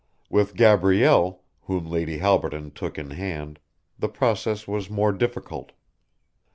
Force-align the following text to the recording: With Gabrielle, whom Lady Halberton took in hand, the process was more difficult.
With 0.31 0.55
Gabrielle, 0.55 1.43
whom 1.65 1.85
Lady 1.85 2.17
Halberton 2.17 2.71
took 2.71 2.97
in 2.97 3.11
hand, 3.11 3.59
the 3.99 4.09
process 4.09 4.67
was 4.67 4.89
more 4.89 5.11
difficult. 5.11 5.73